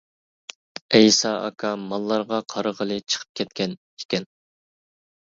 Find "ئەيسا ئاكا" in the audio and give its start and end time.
0.99-1.75